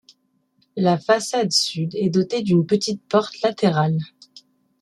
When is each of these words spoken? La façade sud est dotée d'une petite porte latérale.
La 0.77 0.97
façade 0.97 1.51
sud 1.51 1.93
est 1.93 2.09
dotée 2.09 2.41
d'une 2.41 2.65
petite 2.65 3.03
porte 3.07 3.39
latérale. 3.43 3.99